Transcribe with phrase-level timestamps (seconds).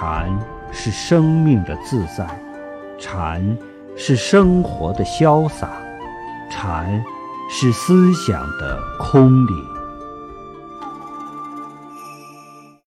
[0.00, 0.34] 禅
[0.72, 2.26] 是生命的自在
[2.98, 3.44] 禅
[3.98, 5.70] 是生活的潇洒
[6.50, 7.04] 禅
[7.50, 9.69] 是思想的空灵。